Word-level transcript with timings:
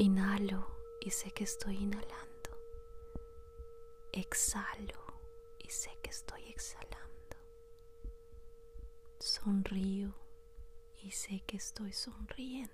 Inhalo 0.00 0.64
y 1.00 1.10
sé 1.10 1.32
que 1.32 1.42
estoy 1.42 1.74
inhalando. 1.74 2.50
Exhalo 4.12 5.02
y 5.58 5.68
sé 5.70 5.90
que 6.00 6.10
estoy 6.10 6.40
exhalando. 6.48 7.36
Sonrío 9.18 10.14
y 11.02 11.10
sé 11.10 11.42
que 11.48 11.56
estoy 11.56 11.92
sonriendo. 11.92 12.72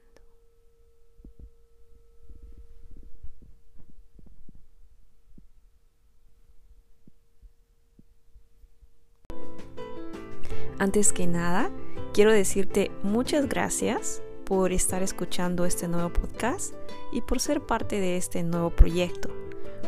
Antes 10.79 11.15
que 11.15 11.27
nada, 11.27 11.71
quiero 12.13 12.33
decirte 12.33 12.91
muchas 13.03 13.49
gracias 13.49 14.21
por 14.45 14.73
estar 14.73 15.03
escuchando 15.03 15.65
este 15.65 15.89
nuevo 15.89 16.11
podcast 16.11 16.75
y 17.13 17.21
por 17.21 17.41
ser 17.41 17.61
parte 17.61 18.01
de 18.01 18.17
este 18.17 18.43
nuevo 18.43 18.71
proyecto. 18.71 19.31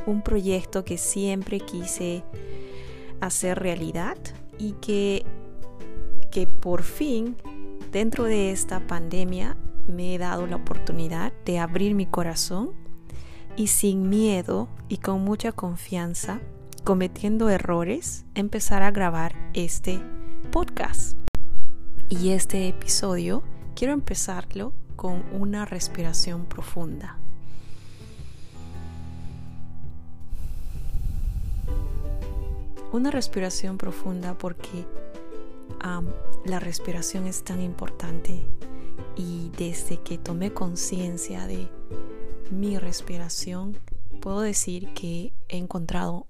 Un 0.07 0.23
proyecto 0.23 0.85
que 0.85 0.99
siempre 0.99 1.61
quise 1.61 2.25
hacer 3.21 3.59
realidad 3.59 4.17
y 4.59 4.73
que, 4.73 5.25
que 6.31 6.47
por 6.47 6.83
fin 6.83 7.37
dentro 7.93 8.25
de 8.25 8.53
esta 8.53 8.87
pandemia 8.87 9.57
me 9.87 10.15
he 10.15 10.19
dado 10.19 10.47
la 10.47 10.57
oportunidad 10.57 11.33
de 11.45 11.59
abrir 11.59 11.95
mi 11.95 12.07
corazón 12.07 12.73
y 13.57 13.69
sin 13.69 14.09
miedo 14.09 14.69
y 14.89 14.99
con 14.99 15.23
mucha 15.23 15.53
confianza, 15.53 16.41
cometiendo 16.85 17.49
errores, 17.49 18.27
empezar 18.35 18.83
a 18.83 18.91
grabar 18.91 19.35
este 19.55 20.01
podcast. 20.53 21.17
Y 22.09 22.31
este 22.31 22.69
episodio 22.69 23.43
quiero 23.77 23.93
empezarlo 23.93 24.73
con 24.97 25.23
una 25.33 25.67
respiración 25.67 26.47
profunda. 26.47 27.19
Una 32.91 33.11
respiración 33.11 33.77
profunda 33.77 34.39
porque 34.39 34.87
la 36.47 36.59
respiración 36.59 37.27
es 37.27 37.45
tan 37.45 37.61
importante 37.61 38.47
y 39.15 39.51
desde 39.59 39.99
que 39.99 40.17
tomé 40.17 40.53
conciencia 40.53 41.47
de 41.47 41.69
mi 42.51 42.79
respiración 42.79 43.77
puedo 44.23 44.41
decir 44.41 44.95
que 44.95 45.35
he 45.49 45.59
encontrado 45.59 46.27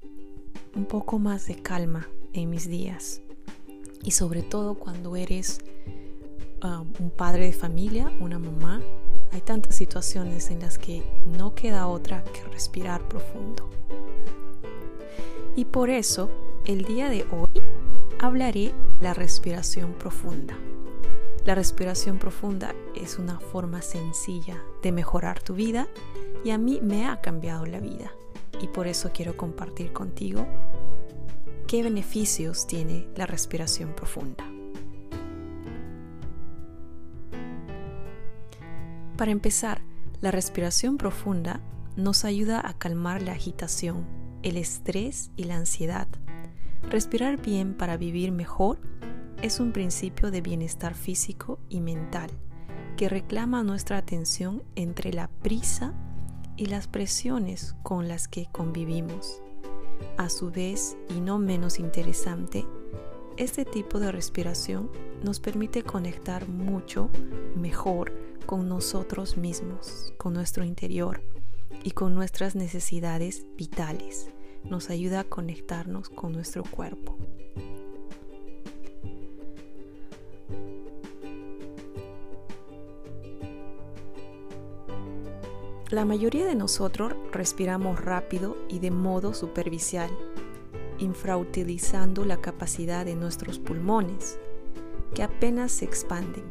un 0.75 0.85
poco 0.87 1.21
más 1.21 1.47
de 1.47 1.63
calma 1.63 2.09
en 2.33 2.51
mis 2.51 2.69
días 2.69 3.21
y 4.03 4.11
sobre 4.11 4.43
todo 4.43 4.75
cuando 4.75 5.15
eres 5.15 5.61
um, 6.67 6.93
un 6.99 7.11
padre 7.11 7.47
de 7.47 7.53
familia, 7.53 8.11
una 8.21 8.39
mamá, 8.39 8.81
hay 9.33 9.41
tantas 9.41 9.75
situaciones 9.75 10.51
en 10.51 10.61
las 10.61 10.79
que 10.79 11.03
no 11.27 11.55
queda 11.55 11.87
otra 11.87 12.25
que 12.25 12.43
respirar 12.53 13.07
profundo. 13.09 13.69
Y 15.55 15.65
por 15.65 15.91
eso, 15.91 16.31
el 16.65 16.85
día 16.85 17.09
de 17.09 17.25
hoy 17.31 17.63
hablaré 18.19 18.73
la 19.01 19.15
respiración 19.15 19.93
profunda. 19.95 20.57
La 21.45 21.55
respiración 21.55 22.19
profunda 22.19 22.75
es 22.95 23.19
una 23.19 23.39
forma 23.39 23.81
sencilla 23.81 24.63
de 24.83 24.93
mejorar 24.93 25.41
tu 25.41 25.55
vida 25.55 25.87
y 26.45 26.51
a 26.51 26.59
mí 26.59 26.81
me 26.83 27.07
ha 27.07 27.21
cambiado 27.21 27.67
la 27.67 27.79
vida. 27.79 28.13
Y 28.61 28.69
por 28.69 28.87
eso 28.87 29.11
quiero 29.15 29.37
compartir 29.37 29.93
contigo 29.93 30.47
qué 31.67 31.83
beneficios 31.83 32.67
tiene 32.67 33.07
la 33.17 33.27
respiración 33.27 33.95
profunda. 33.95 34.56
Para 39.17 39.31
empezar, 39.31 39.81
la 40.21 40.31
respiración 40.31 40.99
profunda 40.99 41.61
nos 41.97 42.25
ayuda 42.27 42.61
a 42.63 42.75
calmar 42.75 43.23
la 43.23 43.33
agitación, 43.33 44.07
el 44.43 44.59
estrés 44.59 45.31
y 45.37 45.45
la 45.45 45.57
ansiedad. 45.57 46.07
Respirar 46.83 47.41
bien 47.41 47.75
para 47.75 47.97
vivir 47.97 48.31
mejor 48.31 48.79
es 49.41 49.59
un 49.59 49.73
principio 49.73 50.31
de 50.31 50.43
bienestar 50.43 50.95
físico 50.95 51.59
y 51.71 51.81
mental 51.81 52.31
que 52.97 53.09
reclama 53.09 53.63
nuestra 53.63 53.99
atención 53.99 54.63
entre 54.75 55.13
la 55.13 55.29
prisa 55.29 55.95
y 56.57 56.67
las 56.67 56.87
presiones 56.87 57.75
con 57.83 58.09
las 58.09 58.29
que 58.29 58.47
convivimos. 58.53 59.43
A 60.19 60.29
su 60.29 60.51
vez, 60.51 60.97
y 61.09 61.21
no 61.21 61.39
menos 61.39 61.79
interesante, 61.79 62.67
este 63.37 63.67
tipo 63.67 63.99
de 64.01 64.13
respiración 64.13 64.91
nos 65.23 65.41
permite 65.41 65.83
conectar 65.83 66.49
mucho 66.49 67.11
mejor 67.55 68.13
con 68.47 68.69
nosotros 68.69 69.37
mismos, 69.37 70.15
con 70.17 70.33
nuestro 70.33 70.65
interior 70.65 71.23
y 71.83 71.91
con 71.91 72.15
nuestras 72.15 72.55
necesidades 72.55 73.45
vitales. 73.57 74.31
Nos 74.65 74.89
ayuda 74.91 75.21
a 75.21 75.25
conectarnos 75.25 76.09
con 76.09 76.33
nuestro 76.33 76.65
cuerpo. 76.65 77.19
La 85.91 86.05
mayoría 86.05 86.47
de 86.47 86.57
nosotros 86.57 87.15
respiramos 87.33 88.01
rápido 88.01 88.57
y 88.69 88.81
de 88.81 88.91
modo 88.91 89.35
superficial, 89.35 90.11
infrautilizando 90.99 92.25
la 92.25 92.39
capacidad 92.39 93.05
de 93.05 93.15
nuestros 93.17 93.59
pulmones, 93.59 94.39
que 95.15 95.23
apenas 95.23 95.73
se 95.73 95.85
expanden. 95.85 96.45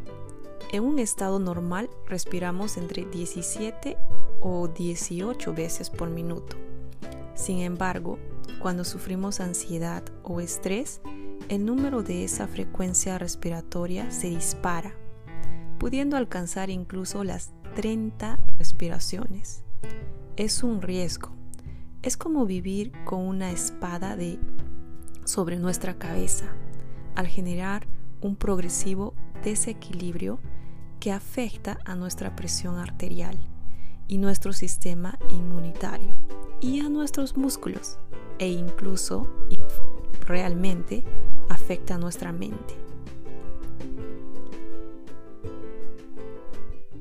En 0.72 0.84
un 0.84 1.00
estado 1.00 1.40
normal 1.40 1.90
respiramos 2.08 2.78
entre 2.78 3.06
17 3.06 3.98
o 4.42 4.68
18 4.68 5.54
veces 5.54 5.90
por 5.90 6.10
minuto. 6.10 6.58
Sin 7.36 7.60
embargo, 7.60 8.18
cuando 8.62 8.84
sufrimos 8.84 9.40
ansiedad 9.40 10.04
o 10.24 10.42
estrés, 10.42 11.02
el 11.50 11.66
número 11.66 12.02
de 12.02 12.24
esa 12.24 12.48
frecuencia 12.48 13.20
respiratoria 13.20 14.10
se 14.10 14.30
dispara, 14.30 14.96
pudiendo 15.78 16.18
alcanzar 16.18 16.70
incluso 16.70 17.24
las 17.24 17.52
30 17.76 18.40
respiraciones. 18.58 19.64
Es 20.38 20.64
un 20.64 20.82
riesgo. 20.82 21.35
Es 22.06 22.18
como 22.18 22.46
vivir 22.46 22.92
con 23.04 23.22
una 23.22 23.50
espada 23.50 24.16
de 24.16 24.38
sobre 25.24 25.58
nuestra 25.58 25.98
cabeza 25.98 26.46
al 27.16 27.26
generar 27.26 27.88
un 28.22 28.36
progresivo 28.36 29.16
desequilibrio 29.44 30.38
que 31.00 31.12
afecta 31.12 31.80
a 31.84 31.96
nuestra 31.96 32.36
presión 32.36 32.78
arterial 32.78 33.40
y 34.08 34.20
nuestro 34.20 34.54
sistema 34.54 35.18
inmunitario 35.32 36.16
y 36.62 36.80
a 36.82 36.90
nuestros 36.90 37.38
músculos 37.38 37.98
e 38.38 38.50
incluso 38.50 39.28
realmente 40.28 41.04
afecta 41.50 41.96
a 41.96 41.98
nuestra 41.98 42.32
mente. 42.32 42.76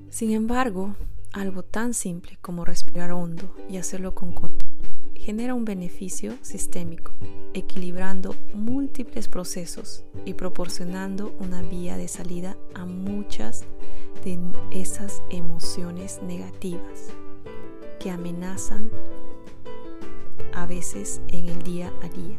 Sin 0.08 0.30
embargo, 0.30 0.96
algo 1.34 1.62
tan 1.62 1.92
simple 1.92 2.38
como 2.40 2.64
respirar 2.64 3.12
hondo 3.12 3.54
y 3.68 3.76
hacerlo 3.76 4.14
con 4.14 4.32
control 4.32 4.73
genera 5.24 5.54
un 5.54 5.64
beneficio 5.64 6.36
sistémico, 6.42 7.12
equilibrando 7.54 8.34
múltiples 8.52 9.26
procesos 9.26 10.04
y 10.26 10.34
proporcionando 10.34 11.34
una 11.38 11.62
vía 11.62 11.96
de 11.96 12.08
salida 12.08 12.58
a 12.74 12.84
muchas 12.84 13.64
de 14.22 14.38
esas 14.70 15.22
emociones 15.30 16.20
negativas 16.22 17.08
que 18.00 18.10
amenazan 18.10 18.90
a 20.52 20.66
veces 20.66 21.22
en 21.28 21.48
el 21.48 21.62
día 21.62 21.90
a 22.02 22.08
día. 22.10 22.36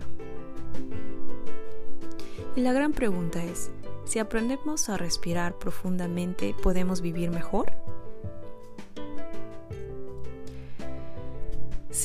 Y 2.55 2.61
la 2.61 2.71
gran 2.71 2.93
pregunta 2.93 3.43
es, 3.43 3.71
si 4.03 4.19
aprendemos 4.19 4.89
a 4.89 4.97
respirar 4.97 5.57
profundamente, 5.57 6.53
¿podemos 6.61 7.01
vivir 7.01 7.31
mejor? 7.31 7.73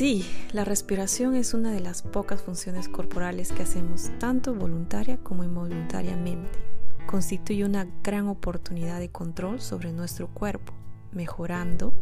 Sí, 0.01 0.25
la 0.55 0.65
respiración 0.65 1.35
es 1.35 1.53
una 1.53 1.73
de 1.73 1.81
las 1.81 2.01
pocas 2.01 2.41
funciones 2.41 2.89
corporales 2.89 3.53
que 3.53 3.65
hacemos 3.65 4.11
tanto 4.19 4.55
voluntaria 4.55 5.19
como 5.19 5.45
involuntariamente. 5.45 6.59
Constituye 7.07 7.67
una 7.67 7.87
gran 8.03 8.27
oportunidad 8.27 8.99
de 8.99 9.11
control 9.11 9.61
sobre 9.61 9.93
nuestro 9.93 10.29
cuerpo, 10.29 10.73
mejorando 11.13 11.93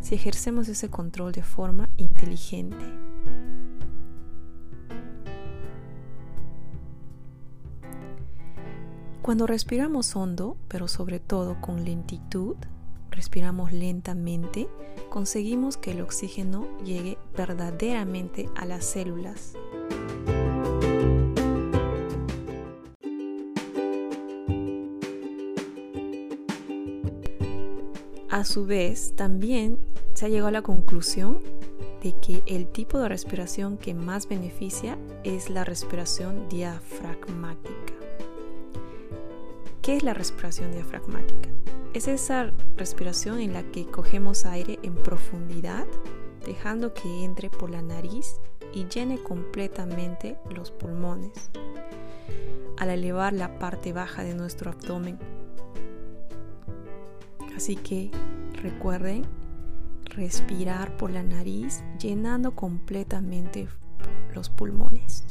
si 0.00 0.14
ejercemos 0.14 0.68
ese 0.68 0.90
control 0.90 1.32
de 1.32 1.42
forma 1.42 1.88
inteligente. 1.96 2.84
Cuando 9.22 9.48
respiramos 9.48 10.14
hondo, 10.14 10.56
pero 10.68 10.86
sobre 10.86 11.18
todo 11.18 11.60
con 11.60 11.84
lentitud, 11.84 12.54
respiramos 13.10 13.72
lentamente, 13.72 14.68
conseguimos 15.08 15.76
que 15.76 15.90
el 15.90 16.00
oxígeno 16.00 16.68
llegue 16.84 17.18
verdaderamente 17.36 18.48
a 18.56 18.64
las 18.64 18.84
células. 18.84 19.54
A 28.30 28.44
su 28.44 28.64
vez, 28.64 29.14
también 29.16 29.78
se 30.14 30.26
ha 30.26 30.28
llegado 30.28 30.48
a 30.48 30.52
la 30.52 30.62
conclusión 30.62 31.40
de 32.02 32.12
que 32.12 32.42
el 32.46 32.68
tipo 32.68 32.98
de 32.98 33.08
respiración 33.08 33.76
que 33.76 33.92
más 33.92 34.28
beneficia 34.28 34.96
es 35.24 35.50
la 35.50 35.64
respiración 35.64 36.48
diafragmática. 36.48 37.94
¿Qué 39.82 39.96
es 39.96 40.02
la 40.02 40.14
respiración 40.14 40.72
diafragmática? 40.72 41.48
Es 41.92 42.06
esa 42.06 42.52
respiración 42.76 43.40
en 43.40 43.52
la 43.52 43.64
que 43.64 43.84
cogemos 43.84 44.46
aire 44.46 44.78
en 44.82 44.94
profundidad, 44.94 45.86
dejando 46.50 46.92
que 46.92 47.22
entre 47.22 47.48
por 47.48 47.70
la 47.70 47.80
nariz 47.80 48.40
y 48.74 48.88
llene 48.88 49.22
completamente 49.22 50.36
los 50.52 50.72
pulmones. 50.72 51.48
Al 52.76 52.90
elevar 52.90 53.32
la 53.32 53.56
parte 53.60 53.92
baja 53.92 54.24
de 54.24 54.34
nuestro 54.34 54.72
abdomen. 54.72 55.16
Así 57.56 57.76
que 57.76 58.10
recuerden 58.60 59.26
respirar 60.06 60.96
por 60.96 61.12
la 61.12 61.22
nariz 61.22 61.84
llenando 62.00 62.56
completamente 62.56 63.68
los 64.34 64.50
pulmones. 64.50 65.24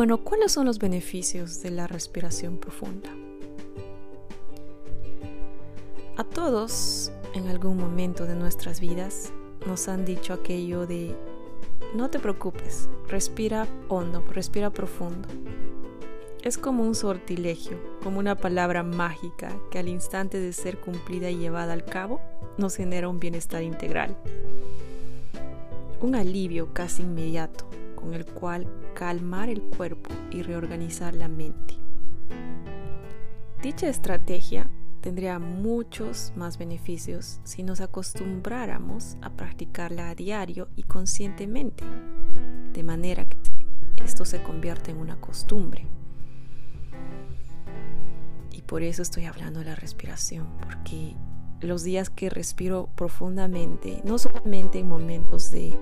Bueno, 0.00 0.24
¿cuáles 0.24 0.52
son 0.52 0.64
los 0.64 0.78
beneficios 0.78 1.60
de 1.60 1.70
la 1.70 1.86
respiración 1.86 2.56
profunda? 2.56 3.10
A 6.16 6.24
todos, 6.24 7.12
en 7.34 7.48
algún 7.48 7.76
momento 7.76 8.24
de 8.24 8.34
nuestras 8.34 8.80
vidas, 8.80 9.30
nos 9.66 9.88
han 9.88 10.06
dicho 10.06 10.32
aquello 10.32 10.86
de, 10.86 11.14
no 11.94 12.08
te 12.08 12.18
preocupes, 12.18 12.88
respira 13.08 13.66
hondo, 13.90 14.24
respira 14.30 14.70
profundo. 14.70 15.28
Es 16.42 16.56
como 16.56 16.82
un 16.82 16.94
sortilegio, 16.94 17.78
como 18.02 18.20
una 18.20 18.36
palabra 18.36 18.82
mágica 18.82 19.54
que 19.70 19.80
al 19.80 19.88
instante 19.90 20.40
de 20.40 20.54
ser 20.54 20.80
cumplida 20.80 21.28
y 21.28 21.36
llevada 21.36 21.74
al 21.74 21.84
cabo 21.84 22.22
nos 22.56 22.74
genera 22.74 23.10
un 23.10 23.20
bienestar 23.20 23.62
integral. 23.62 24.16
Un 26.00 26.14
alivio 26.14 26.72
casi 26.72 27.02
inmediato 27.02 27.68
con 28.00 28.14
el 28.14 28.24
cual 28.24 28.66
calmar 28.94 29.48
el 29.48 29.62
cuerpo 29.62 30.10
y 30.30 30.42
reorganizar 30.42 31.14
la 31.14 31.28
mente. 31.28 31.74
Dicha 33.62 33.88
estrategia 33.88 34.70
tendría 35.00 35.38
muchos 35.38 36.32
más 36.36 36.58
beneficios 36.58 37.40
si 37.44 37.62
nos 37.62 37.80
acostumbráramos 37.80 39.16
a 39.22 39.30
practicarla 39.30 40.10
a 40.10 40.14
diario 40.14 40.68
y 40.76 40.82
conscientemente, 40.84 41.84
de 42.72 42.82
manera 42.82 43.26
que 43.26 43.36
esto 44.04 44.24
se 44.24 44.42
convierte 44.42 44.90
en 44.90 44.98
una 44.98 45.20
costumbre. 45.20 45.86
Y 48.52 48.62
por 48.62 48.82
eso 48.82 49.02
estoy 49.02 49.24
hablando 49.24 49.60
de 49.60 49.66
la 49.66 49.74
respiración, 49.74 50.48
porque 50.62 51.16
los 51.60 51.82
días 51.82 52.08
que 52.08 52.30
respiro 52.30 52.88
profundamente, 52.94 54.00
no 54.04 54.18
solamente 54.18 54.78
en 54.78 54.88
momentos 54.88 55.50
de 55.50 55.78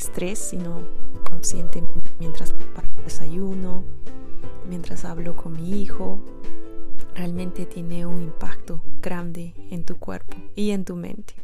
estrés, 0.00 0.38
sino 0.38 0.80
conscientemente 1.28 2.10
mientras 2.18 2.54
desayuno, 3.04 3.84
mientras 4.68 5.04
hablo 5.04 5.36
con 5.36 5.52
mi 5.52 5.82
hijo, 5.82 6.20
realmente 7.14 7.66
tiene 7.66 8.06
un 8.06 8.22
impacto 8.22 8.82
grande 9.00 9.54
en 9.70 9.84
tu 9.84 9.96
cuerpo 9.96 10.36
y 10.54 10.70
en 10.70 10.84
tu 10.84 10.96
mente. 10.96 11.34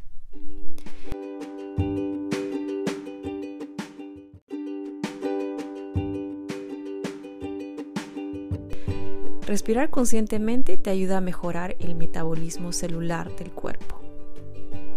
Respirar 9.46 9.90
conscientemente 9.90 10.76
te 10.76 10.90
ayuda 10.90 11.18
a 11.18 11.20
mejorar 11.20 11.76
el 11.78 11.94
metabolismo 11.94 12.72
celular 12.72 13.34
del 13.36 13.52
cuerpo. 13.52 14.00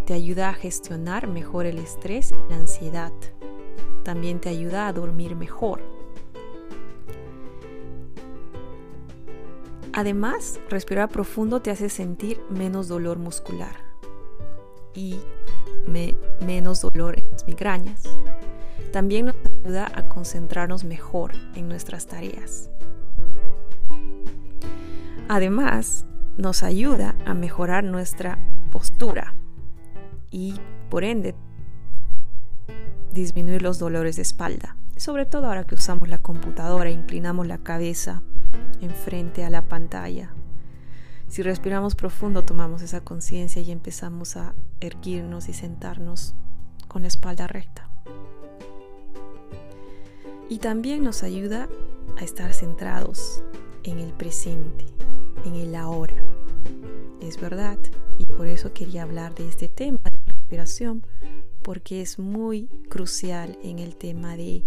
Te 0.07 0.13
ayuda 0.13 0.49
a 0.49 0.53
gestionar 0.53 1.27
mejor 1.27 1.67
el 1.67 1.77
estrés 1.77 2.31
y 2.31 2.51
la 2.51 2.57
ansiedad 2.57 3.11
también 4.09 4.39
te 4.39 4.49
ayuda 4.49 4.87
a 4.87 4.91
dormir 4.91 5.35
mejor. 5.35 5.81
Además, 9.93 10.59
respirar 10.67 11.09
profundo 11.09 11.61
te 11.61 11.69
hace 11.69 11.89
sentir 11.89 12.41
menos 12.49 12.87
dolor 12.87 13.19
muscular 13.19 13.75
y 14.95 15.19
menos 16.43 16.81
dolor 16.81 17.19
en 17.19 17.31
las 17.31 17.45
migrañas. 17.45 18.01
También 18.91 19.27
nos 19.27 19.35
ayuda 19.63 19.91
a 19.93 20.09
concentrarnos 20.09 20.83
mejor 20.85 21.33
en 21.53 21.67
nuestras 21.67 22.07
tareas. 22.07 22.71
Además, 25.27 26.07
nos 26.35 26.63
ayuda 26.63 27.15
a 27.27 27.35
mejorar 27.35 27.83
nuestra 27.83 28.39
postura 28.71 29.35
y 30.31 30.55
por 30.89 31.03
ende 31.03 31.35
disminuir 33.19 33.61
los 33.61 33.79
dolores 33.79 34.15
de 34.15 34.21
espalda, 34.21 34.75
sobre 34.97 35.25
todo 35.25 35.47
ahora 35.47 35.65
que 35.65 35.75
usamos 35.75 36.09
la 36.09 36.21
computadora 36.21 36.89
e 36.89 36.93
inclinamos 36.93 37.47
la 37.47 37.57
cabeza 37.57 38.23
enfrente 38.81 39.43
a 39.43 39.49
la 39.49 39.63
pantalla. 39.63 40.31
Si 41.27 41.43
respiramos 41.43 41.95
profundo, 41.95 42.43
tomamos 42.43 42.81
esa 42.81 43.01
conciencia 43.01 43.61
y 43.61 43.71
empezamos 43.71 44.35
a 44.35 44.55
erguirnos 44.79 45.47
y 45.47 45.53
sentarnos 45.53 46.33
con 46.87 47.03
la 47.03 47.07
espalda 47.07 47.45
recta. 47.45 47.87
Y 50.49 50.57
también 50.57 51.03
nos 51.03 51.21
ayuda 51.21 51.69
a 52.17 52.23
estar 52.23 52.53
centrados 52.53 53.43
en 53.83 53.99
el 53.99 54.11
presente, 54.11 54.85
en 55.45 55.53
el 55.53 55.75
ahora. 55.75 56.15
Es 57.21 57.39
verdad, 57.39 57.77
y 58.17 58.25
por 58.25 58.47
eso 58.47 58.73
quería 58.73 59.03
hablar 59.03 59.35
de 59.35 59.47
este 59.47 59.67
tema 59.67 59.99
de 60.03 60.17
respiración, 60.25 61.03
porque 61.69 62.01
es 62.01 62.17
muy 62.17 62.65
crucial 62.89 63.59
en 63.61 63.77
el 63.77 63.95
tema 63.95 64.35
de 64.35 64.63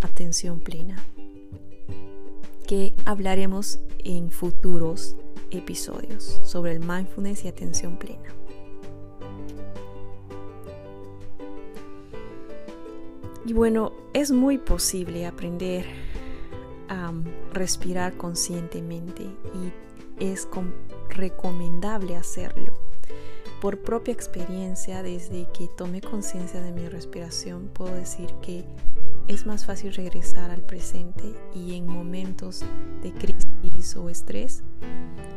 atención 0.00 0.58
plena, 0.58 1.00
que 2.66 2.92
hablaremos 3.04 3.78
en 4.00 4.32
futuros 4.32 5.14
episodios 5.52 6.40
sobre 6.42 6.72
el 6.72 6.80
mindfulness 6.80 7.44
y 7.44 7.46
atención 7.46 8.00
plena. 8.00 8.34
Y 13.46 13.52
bueno, 13.52 13.92
es 14.12 14.32
muy 14.32 14.58
posible 14.58 15.26
aprender 15.26 15.86
a 16.88 17.12
respirar 17.52 18.16
conscientemente 18.16 19.22
y 19.22 19.72
es 20.18 20.48
recomendable 21.10 22.16
hacerlo 22.16 22.90
por 23.60 23.80
propia 23.82 24.12
experiencia, 24.12 25.02
desde 25.02 25.46
que 25.52 25.68
tomé 25.76 26.00
conciencia 26.00 26.62
de 26.62 26.72
mi 26.72 26.88
respiración, 26.88 27.68
puedo 27.68 27.94
decir 27.94 28.32
que 28.40 28.64
es 29.28 29.44
más 29.46 29.66
fácil 29.66 29.92
regresar 29.92 30.50
al 30.50 30.62
presente 30.62 31.34
y 31.54 31.76
en 31.76 31.86
momentos 31.86 32.64
de 33.02 33.12
crisis 33.12 33.96
o 33.96 34.08
estrés, 34.08 34.62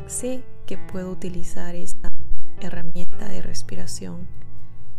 sé 0.06 0.42
que 0.66 0.78
puedo 0.78 1.10
utilizar 1.10 1.74
esta 1.74 2.10
herramienta 2.60 3.28
de 3.28 3.42
respiración, 3.42 4.26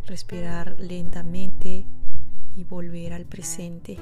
respirar 0.06 0.76
lentamente 0.80 1.86
y 2.56 2.64
volver 2.64 3.14
al 3.14 3.26
presente 3.26 3.98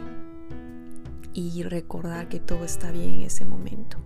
y 1.33 1.63
recordar 1.63 2.27
que 2.27 2.39
todo 2.39 2.65
está 2.65 2.91
bien 2.91 3.13
en 3.15 3.21
ese 3.21 3.45
momento. 3.45 3.97